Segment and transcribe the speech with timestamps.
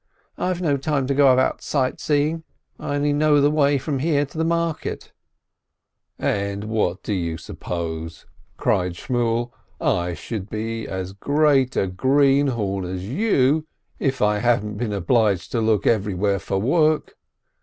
[0.35, 2.43] "I've no time to go about sight seeing.
[2.79, 5.11] I only know the way from here to the market."
[6.17, 6.25] 360 S.
[6.41, 8.25] LIBIN "And what do you suppose?"
[8.57, 9.51] cried Shmuel.
[9.79, 13.67] "I should be as great a greenhorn as you,
[13.99, 17.13] if I hadn't been obliged to look everywhere for work.